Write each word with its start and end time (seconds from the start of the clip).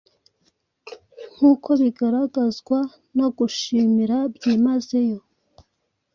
nkuko 1.33 1.69
bigaragazwa 1.81 2.79
no 3.17 3.27
gushimira 3.37 4.17
byimazeyo 4.35 5.19